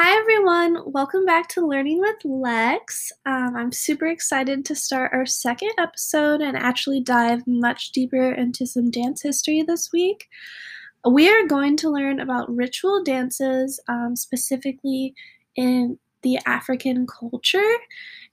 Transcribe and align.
Hi, 0.00 0.16
everyone. 0.16 0.92
Welcome 0.92 1.24
back 1.24 1.48
to 1.48 1.66
Learning 1.66 1.98
with 1.98 2.24
Lex. 2.24 3.10
Um, 3.26 3.56
I'm 3.56 3.72
super 3.72 4.06
excited 4.06 4.64
to 4.66 4.76
start 4.76 5.10
our 5.12 5.26
second 5.26 5.72
episode 5.76 6.40
and 6.40 6.56
actually 6.56 7.00
dive 7.00 7.42
much 7.48 7.90
deeper 7.90 8.30
into 8.30 8.64
some 8.64 8.92
dance 8.92 9.22
history 9.22 9.64
this 9.66 9.90
week. 9.92 10.28
We 11.04 11.28
are 11.28 11.48
going 11.48 11.76
to 11.78 11.90
learn 11.90 12.20
about 12.20 12.48
ritual 12.48 13.02
dances, 13.02 13.80
um, 13.88 14.14
specifically 14.14 15.14
in 15.56 15.98
the 16.22 16.38
African 16.46 17.04
culture. 17.04 17.72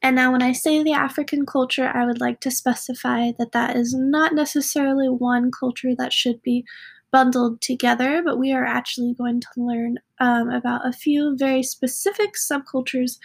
And 0.03 0.15
now, 0.15 0.33
when 0.33 0.43
I 0.43 0.51
say 0.51 0.83
the 0.83 0.93
African 0.93 1.47
culture, 1.47 1.89
I 1.91 2.05
would 2.05 2.21
like 2.21 2.41
to 2.41 2.51
specify 2.51 3.31
that 3.39 3.53
that 3.53 3.75
is 3.75 3.91
not 3.95 4.35
necessarily 4.35 5.09
one 5.09 5.49
culture 5.49 5.95
that 5.95 6.13
should 6.13 6.43
be 6.43 6.63
bundled 7.11 7.61
together, 7.61 8.21
but 8.23 8.37
we 8.37 8.51
are 8.51 8.65
actually 8.65 9.13
going 9.13 9.41
to 9.41 9.47
learn 9.57 9.97
um, 10.19 10.49
about 10.49 10.87
a 10.87 10.91
few 10.91 11.35
very 11.37 11.63
specific 11.63 12.33
subcultures 12.33 13.17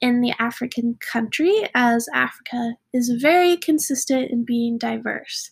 in 0.00 0.20
the 0.20 0.32
African 0.38 0.96
country, 1.00 1.68
as 1.74 2.08
Africa 2.14 2.74
is 2.92 3.18
very 3.20 3.56
consistent 3.56 4.30
in 4.30 4.44
being 4.44 4.78
diverse. 4.78 5.50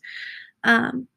Um, 0.65 1.09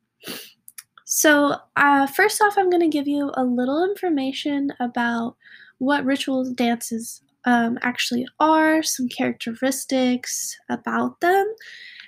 so, 1.06 1.56
uh, 1.76 2.08
first 2.08 2.42
off, 2.42 2.58
I'm 2.58 2.70
going 2.70 2.82
to 2.82 2.98
give 2.98 3.08
you 3.08 3.32
a 3.36 3.44
little 3.44 3.84
information 3.84 4.72
about 4.80 5.36
what 5.78 6.06
ritual 6.06 6.52
dances 6.54 7.22
um, 7.46 7.78
actually 7.82 8.26
are, 8.40 8.82
some 8.82 9.08
characteristics 9.08 10.58
about 10.70 11.20
them, 11.22 11.46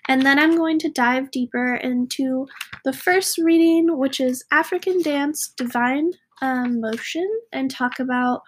and 0.07 0.25
then 0.25 0.39
I'm 0.39 0.55
going 0.55 0.79
to 0.79 0.89
dive 0.89 1.31
deeper 1.31 1.75
into 1.75 2.47
the 2.85 2.93
first 2.93 3.37
reading, 3.37 3.97
which 3.97 4.19
is 4.19 4.43
African 4.51 5.01
Dance 5.01 5.53
Divine 5.57 6.11
um, 6.41 6.79
Motion, 6.79 7.27
and 7.51 7.69
talk 7.69 7.99
about 7.99 8.41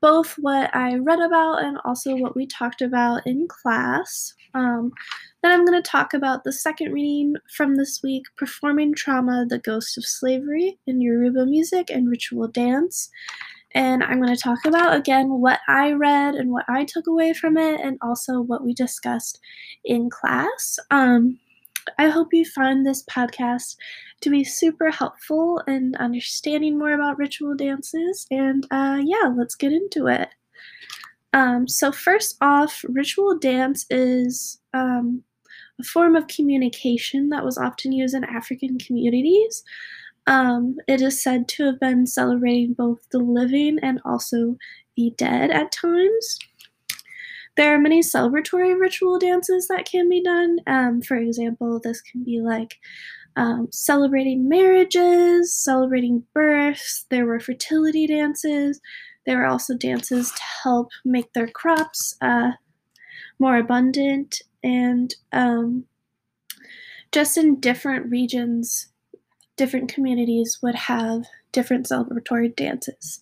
both 0.00 0.34
what 0.38 0.74
I 0.76 0.96
read 0.96 1.18
about 1.20 1.64
and 1.64 1.78
also 1.84 2.14
what 2.14 2.36
we 2.36 2.46
talked 2.46 2.82
about 2.82 3.26
in 3.26 3.48
class. 3.48 4.34
Um, 4.52 4.92
then 5.42 5.50
I'm 5.50 5.64
going 5.64 5.82
to 5.82 5.90
talk 5.90 6.12
about 6.12 6.44
the 6.44 6.52
second 6.52 6.92
reading 6.92 7.34
from 7.56 7.76
this 7.76 8.00
week 8.02 8.24
Performing 8.36 8.94
Trauma, 8.94 9.46
the 9.48 9.58
Ghost 9.58 9.96
of 9.96 10.04
Slavery 10.04 10.78
in 10.86 11.00
Yoruba 11.00 11.46
Music 11.46 11.90
and 11.90 12.08
Ritual 12.10 12.48
Dance 12.48 13.08
and 13.74 14.02
I'm 14.02 14.20
going 14.20 14.34
to 14.34 14.40
talk 14.40 14.64
about 14.64 14.96
again 14.96 15.28
what 15.28 15.60
I 15.68 15.92
read 15.92 16.34
and 16.34 16.50
what 16.50 16.64
I 16.68 16.84
took 16.84 17.06
away 17.06 17.32
from 17.32 17.56
it, 17.56 17.80
and 17.80 17.98
also 18.02 18.40
what 18.40 18.64
we 18.64 18.74
discussed 18.74 19.40
in 19.84 20.10
class. 20.10 20.78
Um, 20.90 21.38
I 21.98 22.08
hope 22.08 22.28
you 22.32 22.44
find 22.44 22.86
this 22.86 23.04
podcast 23.04 23.76
to 24.22 24.30
be 24.30 24.44
super 24.44 24.90
helpful 24.90 25.62
in 25.66 25.94
understanding 25.98 26.78
more 26.78 26.92
about 26.92 27.18
ritual 27.18 27.54
dances. 27.54 28.26
And 28.30 28.66
uh, 28.70 29.00
yeah, 29.04 29.32
let's 29.36 29.54
get 29.54 29.72
into 29.72 30.06
it. 30.06 30.28
Um, 31.32 31.66
so, 31.66 31.90
first 31.90 32.36
off, 32.40 32.84
ritual 32.88 33.38
dance 33.38 33.86
is 33.90 34.60
um, 34.72 35.24
a 35.80 35.84
form 35.84 36.14
of 36.14 36.28
communication 36.28 37.28
that 37.30 37.44
was 37.44 37.58
often 37.58 37.92
used 37.92 38.14
in 38.14 38.24
African 38.24 38.78
communities. 38.78 39.64
Um, 40.26 40.76
it 40.88 41.02
is 41.02 41.22
said 41.22 41.48
to 41.48 41.66
have 41.66 41.80
been 41.80 42.06
celebrating 42.06 42.72
both 42.72 43.00
the 43.10 43.18
living 43.18 43.78
and 43.82 44.00
also 44.04 44.56
the 44.96 45.12
dead 45.16 45.50
at 45.50 45.72
times. 45.72 46.38
There 47.56 47.74
are 47.74 47.78
many 47.78 48.00
celebratory 48.00 48.78
ritual 48.78 49.18
dances 49.18 49.68
that 49.68 49.84
can 49.84 50.08
be 50.08 50.22
done. 50.22 50.58
Um, 50.66 51.02
for 51.02 51.16
example, 51.16 51.80
this 51.82 52.00
can 52.00 52.24
be 52.24 52.40
like 52.40 52.78
um, 53.36 53.68
celebrating 53.70 54.48
marriages, 54.48 55.54
celebrating 55.54 56.24
births. 56.32 57.06
There 57.10 57.26
were 57.26 57.40
fertility 57.40 58.06
dances. 58.06 58.80
There 59.26 59.38
were 59.38 59.46
also 59.46 59.76
dances 59.76 60.30
to 60.32 60.42
help 60.64 60.90
make 61.04 61.32
their 61.32 61.48
crops 61.48 62.16
uh, 62.20 62.52
more 63.38 63.56
abundant. 63.56 64.42
And 64.64 65.14
um, 65.32 65.84
just 67.12 67.36
in 67.36 67.60
different 67.60 68.10
regions 68.10 68.88
different 69.56 69.92
communities 69.92 70.58
would 70.62 70.74
have 70.74 71.24
different 71.52 71.86
celebratory 71.86 72.54
dances. 72.54 73.20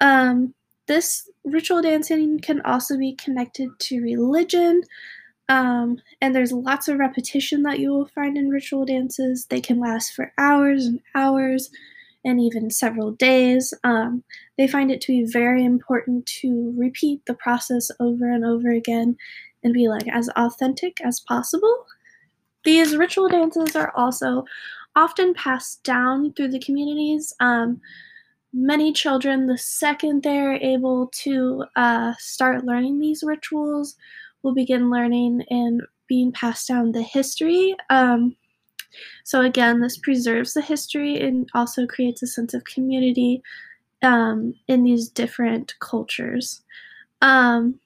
Um, 0.00 0.54
this 0.86 1.28
ritual 1.44 1.82
dancing 1.82 2.38
can 2.40 2.60
also 2.62 2.96
be 2.96 3.14
connected 3.14 3.70
to 3.78 4.00
religion, 4.00 4.82
um, 5.48 5.98
and 6.20 6.34
there's 6.34 6.52
lots 6.52 6.88
of 6.88 6.98
repetition 6.98 7.62
that 7.62 7.78
you 7.78 7.90
will 7.90 8.08
find 8.08 8.36
in 8.36 8.50
ritual 8.50 8.84
dances. 8.84 9.46
They 9.46 9.60
can 9.60 9.80
last 9.80 10.12
for 10.12 10.32
hours 10.38 10.86
and 10.86 11.00
hours 11.14 11.70
and 12.24 12.40
even 12.40 12.70
several 12.70 13.12
days. 13.12 13.72
Um, 13.84 14.22
they 14.56 14.68
find 14.68 14.90
it 14.90 15.00
to 15.02 15.12
be 15.12 15.30
very 15.30 15.64
important 15.64 16.26
to 16.40 16.74
repeat 16.76 17.24
the 17.26 17.34
process 17.34 17.90
over 18.00 18.30
and 18.30 18.44
over 18.44 18.70
again 18.70 19.16
and 19.64 19.72
be 19.72 19.88
like 19.88 20.06
as 20.08 20.28
authentic 20.36 21.00
as 21.02 21.20
possible. 21.20 21.86
These 22.64 22.96
ritual 22.96 23.28
dances 23.28 23.74
are 23.76 23.92
also 23.96 24.44
often 24.98 25.32
passed 25.32 25.84
down 25.84 26.32
through 26.32 26.48
the 26.48 26.58
communities. 26.58 27.32
Um, 27.38 27.80
many 28.52 28.92
children, 28.92 29.46
the 29.46 29.56
second 29.56 30.24
they're 30.24 30.54
able 30.54 31.10
to 31.22 31.64
uh, 31.76 32.14
start 32.18 32.64
learning 32.64 32.98
these 32.98 33.22
rituals, 33.24 33.94
will 34.42 34.54
begin 34.54 34.90
learning 34.90 35.44
and 35.50 35.82
being 36.08 36.32
passed 36.32 36.66
down 36.66 36.90
the 36.90 37.02
history. 37.02 37.76
Um, 37.90 38.36
so, 39.24 39.42
again, 39.42 39.80
this 39.80 39.98
preserves 39.98 40.54
the 40.54 40.62
history 40.62 41.20
and 41.20 41.48
also 41.54 41.86
creates 41.86 42.22
a 42.22 42.26
sense 42.26 42.52
of 42.52 42.64
community 42.64 43.40
um, 44.02 44.54
in 44.66 44.82
these 44.82 45.08
different 45.08 45.74
cultures. 45.78 46.62
Um, 47.22 47.78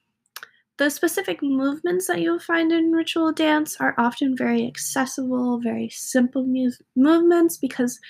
the 0.78 0.90
specific 0.90 1.42
movements 1.42 2.06
that 2.06 2.20
you'll 2.20 2.38
find 2.38 2.72
in 2.72 2.92
ritual 2.92 3.32
dance 3.32 3.76
are 3.78 3.94
often 3.98 4.36
very 4.36 4.66
accessible, 4.66 5.60
very 5.60 5.88
simple 5.90 6.44
mu- 6.44 6.70
movements 6.96 7.56
because 7.56 8.00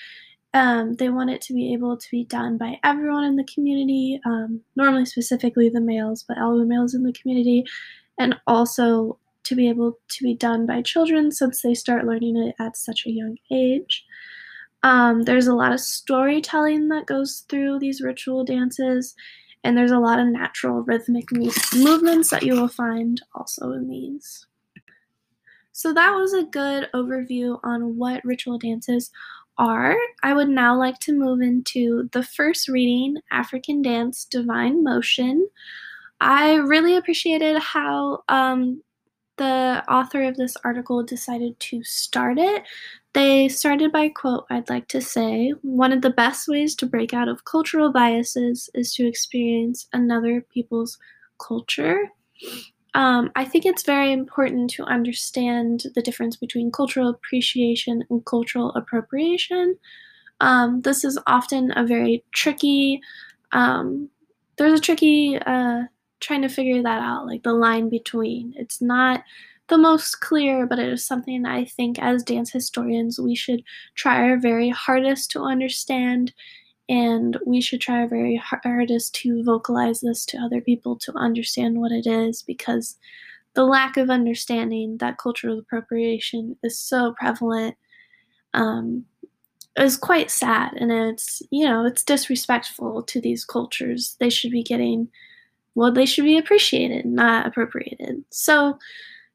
um, 0.53 0.93
they 0.93 1.09
want 1.09 1.29
it 1.29 1.41
to 1.41 1.53
be 1.53 1.73
able 1.73 1.97
to 1.97 2.07
be 2.11 2.25
done 2.25 2.57
by 2.57 2.79
everyone 2.83 3.23
in 3.25 3.35
the 3.35 3.47
community, 3.53 4.19
um, 4.25 4.61
normally 4.75 5.05
specifically 5.05 5.69
the 5.69 5.81
males, 5.81 6.23
but 6.27 6.37
all 6.37 6.57
the 6.57 6.65
males 6.65 6.93
in 6.93 7.03
the 7.03 7.13
community, 7.13 7.65
and 8.19 8.35
also 8.47 9.17
to 9.43 9.55
be 9.55 9.67
able 9.67 9.97
to 10.09 10.23
be 10.23 10.33
done 10.33 10.65
by 10.65 10.81
children 10.81 11.31
since 11.31 11.61
they 11.61 11.73
start 11.73 12.05
learning 12.05 12.37
it 12.37 12.55
at 12.59 12.77
such 12.77 13.05
a 13.05 13.11
young 13.11 13.37
age. 13.51 14.05
Um, 14.83 15.23
there's 15.23 15.47
a 15.47 15.55
lot 15.55 15.73
of 15.73 15.79
storytelling 15.79 16.89
that 16.89 17.07
goes 17.07 17.45
through 17.49 17.79
these 17.79 18.01
ritual 18.01 18.43
dances, 18.43 19.15
and 19.63 19.77
there's 19.77 19.91
a 19.91 19.99
lot 19.99 20.19
of 20.19 20.27
natural 20.27 20.81
rhythmic 20.81 21.31
movements 21.31 22.29
that 22.29 22.43
you 22.43 22.53
will 22.53 22.67
find 22.67 23.21
also 23.33 23.71
in 23.71 23.87
these. 23.87 24.45
So 25.71 25.93
that 25.93 26.11
was 26.11 26.33
a 26.33 26.43
good 26.43 26.89
overview 26.93 27.59
on 27.63 27.97
what 27.97 28.23
ritual 28.23 28.59
dances 28.59 29.09
are. 29.57 29.95
I 30.21 30.33
would 30.33 30.49
now 30.49 30.77
like 30.77 30.99
to 30.99 31.13
move 31.13 31.41
into 31.41 32.09
the 32.11 32.23
first 32.23 32.67
reading, 32.67 33.17
African 33.31 33.81
Dance 33.81 34.25
Divine 34.25 34.83
Motion. 34.83 35.47
I 36.21 36.55
really 36.55 36.95
appreciated 36.95 37.57
how 37.59 38.23
um, 38.29 38.83
the 39.37 39.83
author 39.89 40.23
of 40.23 40.37
this 40.37 40.55
article 40.63 41.03
decided 41.03 41.59
to 41.59 41.83
start 41.83 42.37
it. 42.37 42.63
They 43.13 43.47
started 43.47 43.91
by 43.91 44.09
quote, 44.09 44.45
I'd 44.49 44.69
like 44.69 44.87
to 44.89 45.01
say, 45.01 45.53
one 45.61 45.91
of 45.91 46.01
the 46.01 46.09
best 46.09 46.47
ways 46.47 46.75
to 46.75 46.87
break 46.87 47.13
out 47.13 47.27
of 47.27 47.45
cultural 47.45 47.91
biases 47.91 48.69
is 48.73 48.93
to 48.95 49.07
experience 49.07 49.87
another 49.93 50.41
people's 50.41 50.97
culture. 51.39 52.09
Um, 52.95 53.31
I 53.35 53.45
think 53.45 53.65
it's 53.65 53.83
very 53.83 54.11
important 54.11 54.69
to 54.71 54.83
understand 54.83 55.83
the 55.95 56.01
difference 56.01 56.37
between 56.37 56.71
cultural 56.71 57.09
appreciation 57.09 58.03
and 58.09 58.25
cultural 58.25 58.71
appropriation. 58.75 59.77
Um, 60.41 60.81
this 60.81 61.03
is 61.03 61.19
often 61.27 61.71
a 61.75 61.85
very 61.85 62.23
tricky, 62.33 62.99
um, 63.51 64.09
there's 64.57 64.79
a 64.79 64.81
tricky 64.81 65.37
uh, 65.37 65.83
trying 66.19 66.41
to 66.43 66.49
figure 66.49 66.81
that 66.81 67.01
out, 67.01 67.27
like 67.27 67.43
the 67.43 67.53
line 67.53 67.89
between. 67.89 68.53
It's 68.57 68.81
not 68.81 69.23
the 69.69 69.77
most 69.77 70.19
clear, 70.19 70.67
but 70.67 70.79
it 70.79 70.91
is 70.91 71.05
something 71.05 71.45
I 71.45 71.65
think 71.65 71.99
as 71.99 72.23
dance 72.23 72.51
historians 72.51 73.19
we 73.19 73.35
should 73.35 73.63
try 73.95 74.17
our 74.29 74.37
very 74.37 74.69
hardest 74.69 75.31
to 75.31 75.41
understand, 75.41 76.33
and 76.89 77.37
we 77.45 77.61
should 77.61 77.81
try 77.81 78.01
our 78.01 78.07
very 78.07 78.41
hardest 78.43 79.15
to 79.15 79.43
vocalize 79.43 80.01
this 80.01 80.25
to 80.27 80.37
other 80.37 80.61
people 80.61 80.97
to 80.99 81.13
understand 81.15 81.79
what 81.79 81.91
it 81.91 82.05
is 82.05 82.43
because 82.43 82.97
the 83.53 83.63
lack 83.63 83.97
of 83.97 84.09
understanding 84.09 84.97
that 84.97 85.17
cultural 85.17 85.59
appropriation 85.59 86.57
is 86.63 86.77
so 86.79 87.13
prevalent 87.17 87.75
um, 88.53 89.05
is 89.77 89.97
quite 89.97 90.29
sad 90.29 90.73
and 90.73 90.91
it's 90.91 91.41
you 91.49 91.65
know 91.65 91.85
it's 91.85 92.03
disrespectful 92.03 93.03
to 93.03 93.21
these 93.21 93.45
cultures. 93.45 94.17
They 94.19 94.29
should 94.29 94.51
be 94.51 94.63
getting 94.63 95.07
well 95.75 95.91
they 95.91 96.05
should 96.05 96.25
be 96.25 96.37
appreciated 96.37 97.05
not 97.05 97.47
appropriated. 97.47 98.23
So 98.29 98.77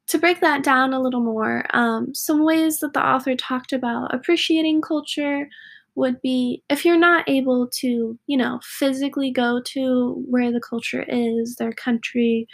to 0.09 0.19
break 0.19 0.41
that 0.41 0.63
down 0.65 0.93
a 0.93 1.01
little 1.01 1.21
more, 1.21 1.65
um, 1.75 2.15
some 2.15 2.45
ways 2.45 2.81
that 2.81 2.95
the 2.95 3.05
author 3.05 3.37
talked 3.37 3.73
about 3.73 4.15
appreciating 4.15 4.81
culture 4.81 5.49
would 5.95 6.21
be 6.23 6.63
if 6.71 6.85
you're 6.85 6.99
not 6.99 7.29
able 7.29 7.69
to, 7.69 8.19
you 8.27 8.37
know, 8.37 8.61
physically 8.63 9.31
go 9.31 9.61
to 9.67 10.25
where 10.29 10.53
the 10.53 10.61
culture 10.61 11.05
is, 11.09 11.57
their 11.57 11.73
country, 11.73 12.47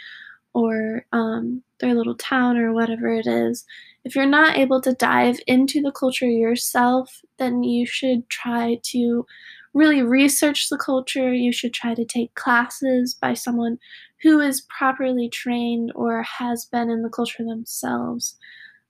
or 0.53 1.05
um, 1.11 1.61
their 1.79 1.93
little 1.95 2.15
town, 2.15 2.57
or 2.57 2.73
whatever 2.73 3.13
it 3.13 3.27
is, 3.27 3.65
if 4.05 4.15
you're 4.15 4.25
not 4.25 4.57
able 4.57 4.81
to 4.81 4.93
dive 4.93 5.39
into 5.47 5.81
the 5.81 5.91
culture 5.91 6.29
yourself, 6.29 7.21
then 7.37 7.63
you 7.63 7.85
should 7.85 8.27
try 8.29 8.79
to 8.83 9.25
really 9.73 10.01
research 10.01 10.69
the 10.69 10.77
culture. 10.77 11.33
You 11.33 11.51
should 11.51 11.73
try 11.73 11.93
to 11.95 12.05
take 12.05 12.33
classes 12.35 13.13
by 13.13 13.33
someone 13.33 13.77
who 14.21 14.39
is 14.39 14.61
properly 14.61 15.29
trained 15.29 15.91
or 15.95 16.23
has 16.23 16.65
been 16.65 16.89
in 16.89 17.01
the 17.01 17.09
culture 17.09 17.43
themselves. 17.43 18.37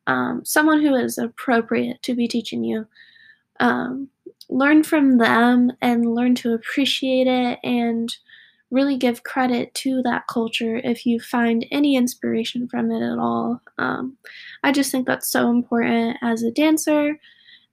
Um, 0.08 0.44
someone 0.46 0.82
who 0.82 0.94
is 0.96 1.18
appropriate 1.18 2.02
to 2.04 2.16
be 2.16 2.28
teaching 2.28 2.64
you. 2.64 2.88
Um, 3.60 4.10
learn 4.50 4.84
from 4.84 5.18
them 5.18 5.72
and 5.82 6.14
learn 6.14 6.36
to 6.36 6.54
appreciate 6.54 7.28
it 7.28 7.60
and 7.64 8.16
really 8.72 8.98
give 8.98 9.24
credit 9.24 9.74
to 9.74 10.02
that 10.04 10.28
culture 10.28 10.78
if 10.84 11.06
you 11.06 11.20
find 11.20 11.66
any 11.72 11.96
inspiration 11.96 12.68
from 12.68 12.92
it 12.92 13.02
at 13.02 13.18
all. 13.18 13.62
Um, 13.78 14.18
I 14.64 14.72
just 14.72 14.92
think 14.92 15.08
that's 15.08 15.32
so 15.32 15.50
important 15.50 16.18
as 16.22 16.44
a 16.44 16.52
dancer 16.52 17.18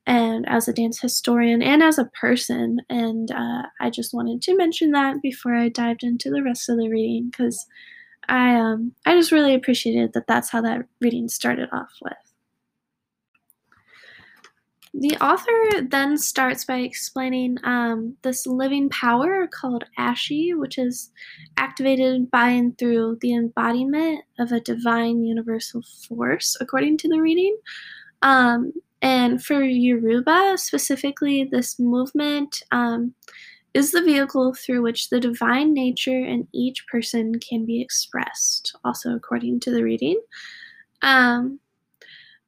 and 0.07 0.49
as 0.49 0.69
a 0.69 0.73
dance 0.73 1.01
historian 1.01 1.63
and 1.63 1.83
as 1.83 1.99
a 1.99 2.11
person. 2.21 2.79
And 2.89 3.31
uh, 3.31 3.63
I 3.81 3.91
just 3.91 4.15
wanted 4.15 4.43
to 4.43 4.57
mention 4.57 4.91
that 4.93 5.23
before 5.23 5.55
I 5.55 5.69
dived 5.69 6.03
into 6.03 6.31
the 6.31 6.43
rest 6.43 6.69
of 6.69 6.79
the 6.79 6.89
reading 6.89 7.31
because 7.31 7.67
I 8.29 8.55
um, 8.55 8.93
I 9.07 9.15
just 9.15 9.33
really 9.33 9.55
appreciated 9.55 10.13
that 10.13 10.27
that's 10.27 10.51
how 10.51 10.61
that 10.63 10.87
reading 11.01 11.29
started 11.29 11.69
off 11.73 11.91
with. 12.03 12.15
The 14.95 15.17
author 15.23 15.83
then 15.89 16.19
starts 16.19 16.67
by 16.67 16.79
explaining 16.79 17.57
um, 17.65 18.15
this 18.23 18.47
living 18.47 18.91
power 18.91 19.49
called 19.49 19.85
Ashe, 19.97 20.53
which 20.53 20.77
is 20.77 21.11
activated 21.57 22.31
by 22.31 22.51
and 22.51 22.77
through 22.77 23.17
the 23.23 23.33
embodiment 23.35 24.23
of 24.39 24.53
a 24.53 24.61
divine 24.61 25.25
universal 25.25 25.83
force, 26.07 26.59
according 26.61 26.99
to 26.99 27.09
the 27.09 27.23
reading. 27.23 27.57
Um, 28.21 28.75
and 29.03 29.45
for 29.45 29.63
Yoruba 29.63 30.55
specifically, 30.57 31.45
this 31.51 31.79
movement 31.79 32.63
um, 32.71 33.15
is 33.75 33.91
the 33.91 34.03
vehicle 34.03 34.55
through 34.55 34.83
which 34.83 35.11
the 35.11 35.19
divine 35.19 35.75
nature 35.75 36.25
in 36.25 36.47
each 36.53 36.87
person 36.87 37.41
can 37.41 37.67
be 37.67 37.83
expressed, 37.83 38.77
also 38.85 39.15
according 39.15 39.59
to 39.61 39.73
the 39.73 39.83
reading. 39.83 40.21
Um, 41.03 41.59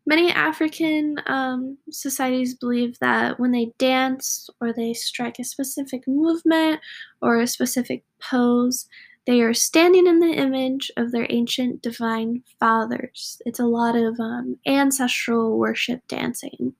many 0.06 0.30
African 0.30 1.16
um, 1.26 1.76
societies 1.90 2.54
believe 2.54 2.98
that 3.00 3.40
when 3.40 3.50
they 3.50 3.72
dance 3.78 4.48
or 4.60 4.72
they 4.72 4.94
strike 4.94 5.40
a 5.40 5.44
specific 5.44 6.06
movement 6.06 6.80
or 7.20 7.40
a 7.40 7.48
specific 7.48 8.04
pose, 8.20 8.86
they 9.26 9.40
are 9.40 9.54
standing 9.54 10.06
in 10.06 10.20
the 10.20 10.32
image 10.32 10.90
of 10.96 11.10
their 11.10 11.26
ancient 11.30 11.82
divine 11.82 12.42
fathers. 12.60 13.40
It's 13.46 13.60
a 13.60 13.64
lot 13.64 13.96
of 13.96 14.20
um, 14.20 14.58
ancestral 14.66 15.58
worship 15.58 16.06
dancing. 16.08 16.74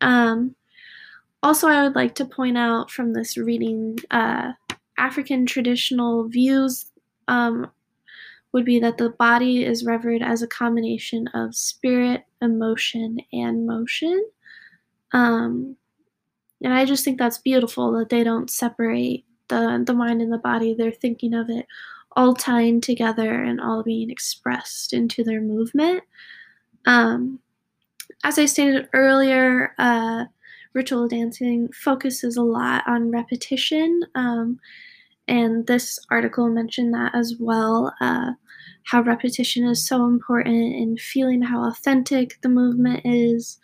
Um, 0.00 0.56
also, 1.42 1.68
I 1.68 1.84
would 1.84 1.94
like 1.94 2.16
to 2.16 2.24
point 2.24 2.58
out 2.58 2.90
from 2.90 3.12
this 3.12 3.36
reading 3.36 3.98
uh, 4.10 4.52
African 4.98 5.46
traditional 5.46 6.28
views 6.28 6.90
um, 7.28 7.70
would 8.52 8.64
be 8.64 8.80
that 8.80 8.98
the 8.98 9.10
body 9.10 9.64
is 9.64 9.84
revered 9.84 10.22
as 10.22 10.42
a 10.42 10.48
combination 10.48 11.28
of 11.28 11.54
spirit, 11.54 12.24
emotion, 12.42 13.18
and 13.32 13.66
motion. 13.66 14.24
Um, 15.12 15.76
and 16.62 16.72
I 16.72 16.84
just 16.84 17.04
think 17.04 17.18
that's 17.18 17.38
beautiful 17.38 17.92
that 17.98 18.08
they 18.08 18.24
don't 18.24 18.50
separate 18.50 19.24
the 19.48 19.82
the 19.86 19.94
mind 19.94 20.22
and 20.22 20.32
the 20.32 20.38
body 20.38 20.74
they're 20.74 20.90
thinking 20.92 21.34
of 21.34 21.50
it 21.50 21.66
all 22.12 22.34
tying 22.34 22.80
together 22.80 23.42
and 23.42 23.60
all 23.60 23.82
being 23.82 24.10
expressed 24.10 24.94
into 24.94 25.22
their 25.22 25.40
movement. 25.40 26.02
Um, 26.86 27.40
as 28.24 28.38
i 28.38 28.44
stated 28.46 28.88
earlier 28.92 29.74
uh, 29.78 30.24
ritual 30.72 31.08
dancing 31.08 31.68
focuses 31.72 32.36
a 32.36 32.42
lot 32.42 32.82
on 32.86 33.10
repetition 33.10 34.02
um, 34.14 34.58
and 35.28 35.66
this 35.66 35.98
article 36.10 36.48
mentioned 36.48 36.94
that 36.94 37.14
as 37.14 37.34
well 37.38 37.92
uh, 38.00 38.32
how 38.84 39.00
repetition 39.00 39.64
is 39.64 39.86
so 39.86 40.06
important 40.06 40.74
in 40.74 40.96
feeling 40.96 41.42
how 41.42 41.68
authentic 41.68 42.40
the 42.42 42.48
movement 42.48 43.00
is. 43.04 43.58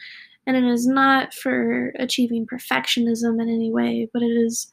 And 0.46 0.56
it 0.56 0.64
is 0.64 0.86
not 0.86 1.32
for 1.32 1.92
achieving 2.00 2.46
perfectionism 2.46 3.40
in 3.40 3.48
any 3.48 3.70
way 3.70 4.08
but 4.12 4.22
it 4.22 4.32
is 4.32 4.70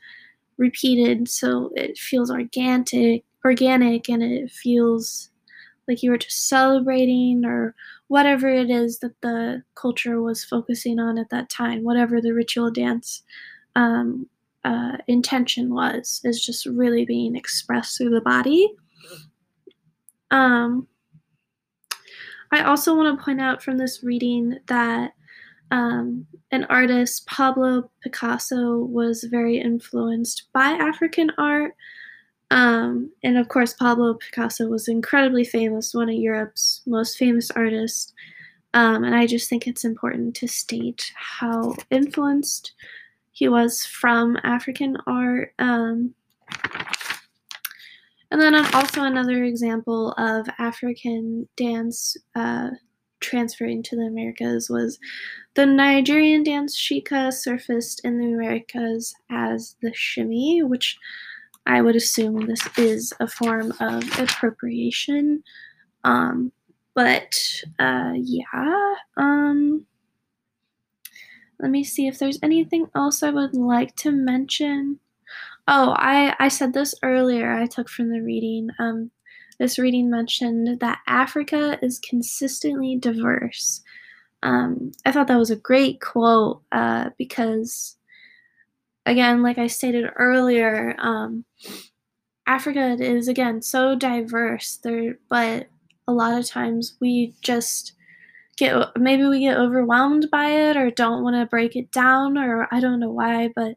repeated 0.59 1.27
so 1.27 1.71
it 1.75 1.97
feels 1.97 2.29
organic 2.29 3.23
organic 3.45 4.09
and 4.09 4.21
it 4.21 4.51
feels 4.51 5.29
like 5.87 6.03
you 6.03 6.11
were 6.11 6.17
just 6.17 6.47
celebrating 6.47 7.43
or 7.45 7.73
whatever 8.09 8.47
it 8.47 8.69
is 8.69 8.99
that 8.99 9.19
the 9.21 9.63
culture 9.75 10.21
was 10.21 10.43
focusing 10.43 10.99
on 10.99 11.17
at 11.17 11.29
that 11.29 11.49
time 11.49 11.83
whatever 11.83 12.21
the 12.21 12.33
ritual 12.33 12.69
dance 12.69 13.23
um, 13.75 14.27
uh, 14.65 14.97
intention 15.07 15.73
was 15.73 16.21
is 16.25 16.45
just 16.45 16.65
really 16.65 17.05
being 17.05 17.35
expressed 17.35 17.97
through 17.97 18.09
the 18.09 18.21
body. 18.21 18.69
Um, 20.31 20.87
i 22.51 22.61
also 22.63 22.95
want 22.95 23.17
to 23.17 23.23
point 23.23 23.41
out 23.41 23.63
from 23.63 23.77
this 23.77 24.03
reading 24.03 24.57
that 24.67 25.13
um, 25.71 26.25
an 26.51 26.65
artist, 26.65 27.27
Pablo 27.27 27.89
Picasso, 28.01 28.77
was 28.77 29.23
very 29.23 29.59
influenced 29.59 30.43
by 30.53 30.69
African 30.69 31.31
art. 31.37 31.75
Um, 32.51 33.11
and 33.23 33.37
of 33.37 33.47
course, 33.47 33.73
Pablo 33.73 34.15
Picasso 34.15 34.67
was 34.67 34.87
incredibly 34.87 35.43
famous, 35.43 35.93
one 35.93 36.09
of 36.09 36.15
Europe's 36.15 36.81
most 36.87 37.17
famous 37.17 37.51
artists. 37.51 38.13
Um, 38.73 39.03
and 39.03 39.15
I 39.15 39.27
just 39.27 39.49
think 39.49 39.67
it's 39.67 39.85
important 39.85 40.35
to 40.37 40.47
state 40.47 41.11
how 41.15 41.75
influenced 41.91 42.73
he 43.31 43.47
was 43.47 43.85
from 43.85 44.37
African 44.43 44.97
art. 45.07 45.53
Um, 45.59 46.13
and 48.31 48.39
then 48.41 48.55
also 48.75 49.03
another 49.03 49.43
example 49.43 50.11
of 50.13 50.47
African 50.59 51.47
dance 51.57 52.15
uh, 52.35 52.69
transferring 53.19 53.83
to 53.83 53.95
the 53.95 54.03
Americas 54.03 54.69
was 54.69 54.99
the 55.55 55.65
Nigerian 55.65 56.43
dance 56.43 56.79
shika 56.79 57.33
surfaced 57.33 58.01
in 58.03 58.19
the 58.19 58.33
Americas 58.33 59.13
as 59.29 59.75
the 59.81 59.91
shimmy, 59.93 60.61
which 60.63 60.97
I 61.65 61.81
would 61.81 61.95
assume 61.95 62.45
this 62.45 62.67
is 62.77 63.13
a 63.19 63.27
form 63.27 63.73
of 63.79 64.19
appropriation. 64.19 65.43
Um, 66.03 66.51
but 66.95 67.35
uh, 67.77 68.13
yeah, 68.15 68.95
um, 69.17 69.85
let 71.59 71.71
me 71.71 71.83
see 71.83 72.07
if 72.07 72.17
there's 72.17 72.39
anything 72.41 72.87
else 72.95 73.21
I 73.21 73.29
would 73.31 73.53
like 73.53 73.95
to 73.97 74.11
mention. 74.11 74.99
Oh, 75.67 75.93
I, 75.97 76.35
I 76.39 76.47
said 76.47 76.73
this 76.73 76.95
earlier, 77.03 77.53
I 77.53 77.67
took 77.67 77.89
from 77.89 78.09
the 78.09 78.21
reading. 78.21 78.69
Um, 78.79 79.11
this 79.59 79.77
reading 79.77 80.09
mentioned 80.09 80.79
that 80.79 80.99
Africa 81.07 81.77
is 81.81 81.99
consistently 81.99 82.95
diverse. 82.95 83.81
Um, 84.41 84.91
I 85.05 85.11
thought 85.11 85.27
that 85.27 85.37
was 85.37 85.51
a 85.51 85.57
great 85.57 85.99
quote 85.99 86.61
uh, 86.71 87.09
because, 87.17 87.97
again, 89.05 89.43
like 89.43 89.57
I 89.57 89.67
stated 89.67 90.09
earlier, 90.15 90.95
um, 90.97 91.43
Africa 92.47 92.95
is 92.99 93.27
again 93.27 93.61
so 93.61 93.95
diverse. 93.95 94.77
There, 94.77 95.17
but 95.29 95.67
a 96.07 96.13
lot 96.13 96.39
of 96.39 96.47
times 96.47 96.95
we 96.99 97.35
just 97.41 97.93
get 98.57 98.75
maybe 98.97 99.25
we 99.25 99.41
get 99.41 99.57
overwhelmed 99.57 100.29
by 100.31 100.49
it 100.49 100.77
or 100.77 100.89
don't 100.89 101.23
want 101.23 101.35
to 101.35 101.45
break 101.45 101.75
it 101.75 101.91
down 101.91 102.37
or 102.37 102.67
I 102.71 102.79
don't 102.79 102.99
know 102.99 103.11
why, 103.11 103.49
but 103.55 103.75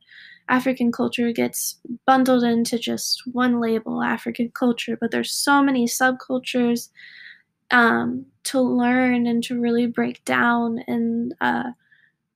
African 0.49 0.93
culture 0.93 1.33
gets 1.33 1.79
bundled 2.07 2.43
into 2.43 2.79
just 2.79 3.23
one 3.33 3.61
label, 3.61 4.03
African 4.03 4.51
culture, 4.55 4.97
but 5.01 5.11
there's 5.11 5.33
so 5.33 5.63
many 5.63 5.87
subcultures 5.87 6.89
um, 7.71 8.27
to 8.45 8.61
learn 8.61 9.27
and 9.27 9.43
to 9.45 9.61
really 9.61 9.87
break 9.87 10.25
down, 10.25 10.81
and 10.87 11.35
uh, 11.41 11.71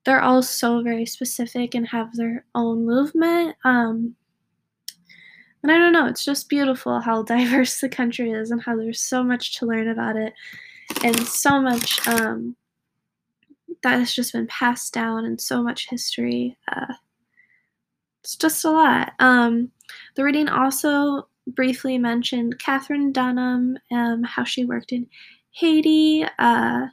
they're 0.04 0.22
all 0.22 0.42
so 0.42 0.82
very 0.82 1.04
specific 1.06 1.74
and 1.74 1.86
have 1.88 2.14
their 2.14 2.44
own 2.54 2.86
movement. 2.86 3.56
Um, 3.64 4.14
and 5.62 5.72
I 5.72 5.78
don't 5.78 5.92
know, 5.92 6.06
it's 6.06 6.24
just 6.24 6.48
beautiful 6.48 7.00
how 7.00 7.22
diverse 7.24 7.80
the 7.80 7.88
country 7.88 8.30
is 8.30 8.50
and 8.50 8.62
how 8.62 8.76
there's 8.76 9.00
so 9.00 9.22
much 9.22 9.58
to 9.58 9.66
learn 9.66 9.88
about 9.88 10.16
it, 10.16 10.32
and 11.04 11.18
so 11.26 11.60
much 11.60 12.06
um, 12.06 12.56
that 13.82 13.98
has 13.98 14.14
just 14.14 14.32
been 14.32 14.46
passed 14.46 14.94
down, 14.94 15.24
and 15.24 15.40
so 15.40 15.62
much 15.62 15.88
history. 15.90 16.56
Uh, 16.70 16.94
it's 18.26 18.34
just 18.34 18.64
a 18.64 18.70
lot. 18.72 19.12
Um, 19.20 19.70
the 20.16 20.24
reading 20.24 20.48
also 20.48 21.28
briefly 21.46 21.96
mentioned 21.96 22.58
Katherine 22.58 23.12
Dunham, 23.12 23.78
um, 23.92 24.24
how 24.24 24.42
she 24.42 24.64
worked 24.64 24.90
in 24.90 25.06
Haiti. 25.52 26.24
Uh, 26.36 26.86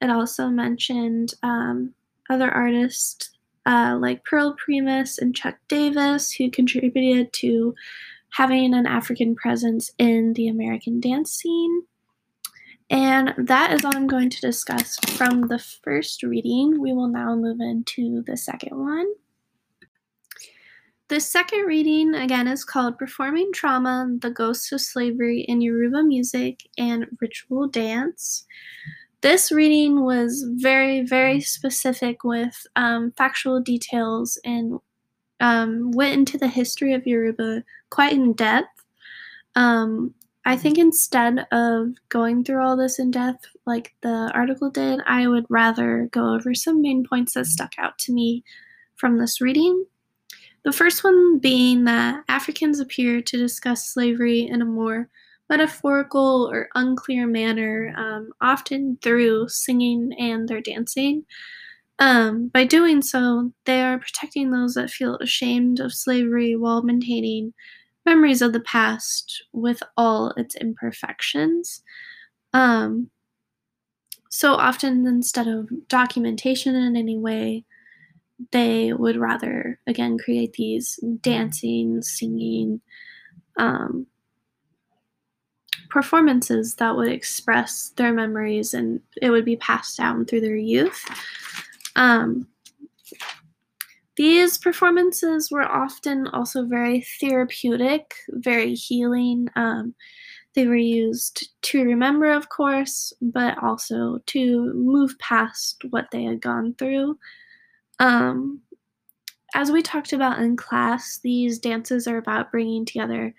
it 0.00 0.08
also 0.08 0.48
mentioned 0.48 1.34
um, 1.42 1.92
other 2.30 2.50
artists 2.50 3.32
uh, 3.66 3.98
like 4.00 4.24
Pearl 4.24 4.56
Primus 4.56 5.18
and 5.18 5.36
Chuck 5.36 5.58
Davis, 5.68 6.32
who 6.32 6.50
contributed 6.50 7.34
to 7.34 7.74
having 8.30 8.72
an 8.72 8.86
African 8.86 9.36
presence 9.36 9.90
in 9.98 10.32
the 10.32 10.48
American 10.48 11.00
dance 11.00 11.32
scene. 11.32 11.82
And 12.88 13.34
that 13.36 13.74
is 13.74 13.84
all 13.84 13.94
I'm 13.94 14.06
going 14.06 14.30
to 14.30 14.40
discuss 14.40 14.96
from 15.18 15.48
the 15.48 15.58
first 15.58 16.22
reading. 16.22 16.80
We 16.80 16.94
will 16.94 17.08
now 17.08 17.36
move 17.36 17.60
into 17.60 18.22
the 18.26 18.38
second 18.38 18.78
one. 18.78 19.06
The 21.12 21.20
second 21.20 21.66
reading, 21.66 22.14
again, 22.14 22.48
is 22.48 22.64
called 22.64 22.96
Performing 22.96 23.52
Trauma 23.52 24.08
The 24.20 24.30
Ghosts 24.30 24.72
of 24.72 24.80
Slavery 24.80 25.42
in 25.42 25.60
Yoruba 25.60 26.02
Music 26.02 26.66
and 26.78 27.04
Ritual 27.20 27.68
Dance. 27.68 28.46
This 29.20 29.52
reading 29.52 30.06
was 30.06 30.42
very, 30.54 31.02
very 31.02 31.42
specific 31.42 32.24
with 32.24 32.54
um, 32.76 33.12
factual 33.14 33.60
details 33.60 34.40
and 34.42 34.78
um, 35.40 35.90
went 35.90 36.14
into 36.14 36.38
the 36.38 36.48
history 36.48 36.94
of 36.94 37.06
Yoruba 37.06 37.62
quite 37.90 38.14
in 38.14 38.32
depth. 38.32 38.82
Um, 39.54 40.14
I 40.46 40.56
think 40.56 40.78
instead 40.78 41.46
of 41.52 41.88
going 42.08 42.42
through 42.42 42.64
all 42.64 42.78
this 42.78 42.98
in 42.98 43.10
depth 43.10 43.44
like 43.66 43.92
the 44.00 44.30
article 44.32 44.70
did, 44.70 45.00
I 45.06 45.28
would 45.28 45.44
rather 45.50 46.08
go 46.10 46.32
over 46.32 46.54
some 46.54 46.80
main 46.80 47.04
points 47.06 47.34
that 47.34 47.44
stuck 47.48 47.74
out 47.76 47.98
to 47.98 48.14
me 48.14 48.44
from 48.96 49.18
this 49.18 49.42
reading. 49.42 49.84
The 50.64 50.72
first 50.72 51.02
one 51.02 51.38
being 51.38 51.84
that 51.84 52.24
Africans 52.28 52.78
appear 52.78 53.20
to 53.20 53.36
discuss 53.36 53.88
slavery 53.88 54.46
in 54.46 54.62
a 54.62 54.66
more 54.66 55.08
metaphorical 55.50 56.48
or 56.52 56.68
unclear 56.74 57.26
manner, 57.26 57.92
um, 57.96 58.30
often 58.40 58.98
through 59.02 59.48
singing 59.48 60.12
and 60.18 60.48
their 60.48 60.60
dancing. 60.60 61.24
Um, 61.98 62.48
by 62.48 62.64
doing 62.64 63.02
so, 63.02 63.52
they 63.64 63.82
are 63.82 63.98
protecting 63.98 64.50
those 64.50 64.74
that 64.74 64.90
feel 64.90 65.16
ashamed 65.16 65.80
of 65.80 65.92
slavery 65.92 66.56
while 66.56 66.82
maintaining 66.82 67.54
memories 68.06 68.42
of 68.42 68.52
the 68.52 68.60
past 68.60 69.44
with 69.52 69.82
all 69.96 70.30
its 70.36 70.54
imperfections. 70.56 71.82
Um, 72.52 73.10
so 74.30 74.54
often, 74.54 75.06
instead 75.06 75.46
of 75.46 75.68
documentation 75.88 76.74
in 76.74 76.96
any 76.96 77.18
way, 77.18 77.64
they 78.50 78.92
would 78.92 79.16
rather, 79.16 79.78
again, 79.86 80.18
create 80.18 80.54
these 80.54 80.98
dancing, 81.20 82.02
singing 82.02 82.80
um, 83.58 84.06
performances 85.90 86.76
that 86.76 86.96
would 86.96 87.12
express 87.12 87.90
their 87.96 88.12
memories 88.12 88.74
and 88.74 89.00
it 89.20 89.30
would 89.30 89.44
be 89.44 89.56
passed 89.56 89.98
down 89.98 90.24
through 90.24 90.40
their 90.40 90.56
youth. 90.56 91.04
Um, 91.96 92.48
these 94.16 94.58
performances 94.58 95.50
were 95.50 95.70
often 95.70 96.28
also 96.28 96.64
very 96.64 97.04
therapeutic, 97.20 98.14
very 98.28 98.74
healing. 98.74 99.48
Um, 99.56 99.94
they 100.54 100.66
were 100.66 100.76
used 100.76 101.48
to 101.62 101.82
remember, 101.82 102.30
of 102.30 102.48
course, 102.50 103.12
but 103.22 103.56
also 103.62 104.18
to 104.26 104.72
move 104.74 105.18
past 105.18 105.82
what 105.90 106.08
they 106.10 106.24
had 106.24 106.40
gone 106.42 106.74
through. 106.74 107.18
Um, 108.02 108.62
as 109.54 109.70
we 109.70 109.80
talked 109.80 110.12
about 110.12 110.40
in 110.40 110.56
class, 110.56 111.20
these 111.22 111.60
dances 111.60 112.08
are 112.08 112.16
about 112.16 112.50
bringing 112.50 112.84
together 112.84 113.32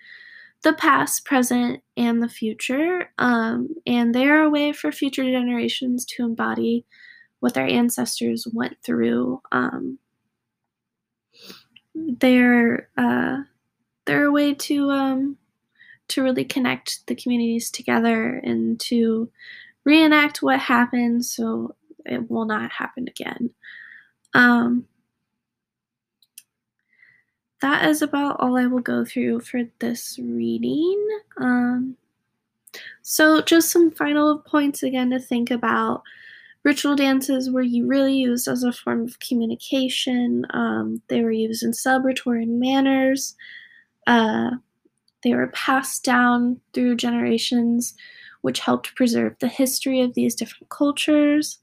the 0.62 0.72
past, 0.72 1.26
present, 1.26 1.82
and 1.98 2.22
the 2.22 2.28
future, 2.28 3.10
um, 3.18 3.68
and 3.86 4.14
they 4.14 4.26
are 4.26 4.42
a 4.42 4.50
way 4.50 4.72
for 4.72 4.90
future 4.90 5.22
generations 5.22 6.06
to 6.06 6.24
embody 6.24 6.86
what 7.40 7.52
their 7.52 7.66
ancestors 7.66 8.48
went 8.54 8.78
through. 8.82 9.42
Um, 9.52 9.98
they're 11.94 12.88
uh, 12.96 13.42
they're 14.06 14.24
a 14.24 14.32
way 14.32 14.54
to 14.54 14.90
um, 14.90 15.36
to 16.08 16.22
really 16.22 16.44
connect 16.46 17.06
the 17.06 17.14
communities 17.14 17.70
together 17.70 18.40
and 18.42 18.80
to 18.80 19.30
reenact 19.84 20.42
what 20.42 20.58
happened 20.58 21.26
so 21.26 21.74
it 22.06 22.30
will 22.30 22.46
not 22.46 22.72
happen 22.72 23.06
again. 23.08 23.50
Um, 24.34 24.86
that 27.60 27.88
is 27.88 28.02
about 28.02 28.36
all 28.40 28.56
I 28.56 28.66
will 28.66 28.80
go 28.80 29.04
through 29.04 29.40
for 29.40 29.62
this 29.80 30.18
reading. 30.22 30.98
Um, 31.38 31.96
so, 33.02 33.40
just 33.42 33.70
some 33.70 33.90
final 33.90 34.38
points 34.38 34.82
again 34.82 35.10
to 35.10 35.18
think 35.18 35.50
about. 35.50 36.02
Ritual 36.64 36.96
dances 36.96 37.50
were 37.50 37.62
really 37.62 38.16
used 38.16 38.48
as 38.48 38.64
a 38.64 38.72
form 38.72 39.02
of 39.04 39.18
communication. 39.20 40.46
Um, 40.50 41.02
they 41.08 41.22
were 41.22 41.32
used 41.32 41.62
in 41.62 41.72
celebratory 41.72 42.46
manners. 42.48 43.36
Uh, 44.06 44.52
they 45.24 45.34
were 45.34 45.48
passed 45.48 46.04
down 46.04 46.60
through 46.74 46.96
generations, 46.96 47.94
which 48.42 48.60
helped 48.60 48.94
preserve 48.96 49.36
the 49.40 49.48
history 49.48 50.00
of 50.02 50.14
these 50.14 50.34
different 50.34 50.70
cultures. 50.70 51.58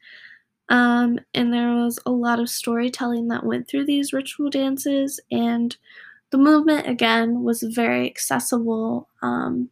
Um, 0.71 1.19
and 1.33 1.53
there 1.53 1.75
was 1.75 1.99
a 2.05 2.11
lot 2.11 2.39
of 2.39 2.49
storytelling 2.49 3.27
that 3.27 3.45
went 3.45 3.67
through 3.67 3.85
these 3.85 4.13
ritual 4.13 4.49
dances, 4.49 5.19
and 5.29 5.75
the 6.31 6.37
movement 6.37 6.87
again 6.87 7.43
was 7.43 7.61
very 7.61 8.07
accessible 8.07 9.09
um, 9.21 9.69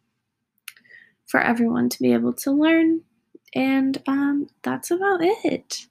for 1.26 1.40
everyone 1.40 1.88
to 1.88 2.02
be 2.02 2.12
able 2.12 2.34
to 2.34 2.50
learn. 2.52 3.00
And 3.54 4.00
um, 4.06 4.48
that's 4.62 4.90
about 4.90 5.20
it. 5.22 5.86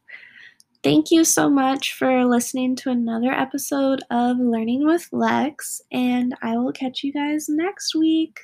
Thank 0.83 1.09
you 1.09 1.25
so 1.25 1.49
much 1.49 1.93
for 1.93 2.23
listening 2.25 2.75
to 2.77 2.91
another 2.91 3.31
episode 3.31 4.01
of 4.11 4.37
Learning 4.37 4.85
with 4.85 5.09
Lex, 5.11 5.81
and 5.91 6.35
I 6.43 6.55
will 6.57 6.71
catch 6.71 7.03
you 7.03 7.11
guys 7.11 7.49
next 7.49 7.95
week. 7.95 8.39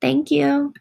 Thank 0.00 0.30
you. 0.30 0.72